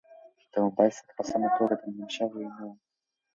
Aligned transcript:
د 0.51 0.53
موبایل 0.65 0.91
ساعت 0.97 1.09
په 1.17 1.23
سمه 1.29 1.49
توګه 1.57 1.75
تنظیم 1.81 2.09
شوی 2.17 2.45
نه 2.55 2.61
و. 2.67 2.71